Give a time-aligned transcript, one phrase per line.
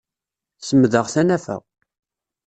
[0.67, 1.57] Semdeɣ tanafa.